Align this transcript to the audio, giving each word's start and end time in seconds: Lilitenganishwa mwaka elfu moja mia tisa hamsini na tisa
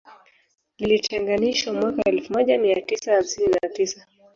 Lilitenganishwa 0.79 1.73
mwaka 1.73 2.03
elfu 2.05 2.33
moja 2.33 2.57
mia 2.57 2.81
tisa 2.81 3.13
hamsini 3.13 3.55
na 3.63 3.69
tisa 3.69 4.07